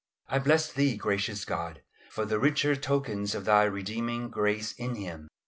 I 0.29 0.39
bless 0.39 0.73
Thee, 0.73 0.97
gracious 0.97 1.45
God, 1.45 1.83
for 2.09 2.25
the 2.25 2.39
richer 2.39 2.75
tokens 2.75 3.35
of 3.35 3.45
Thy 3.45 3.65
redeeming 3.65 4.31
grace 4.31 4.71
in 4.73 4.95
Him. 4.95 5.27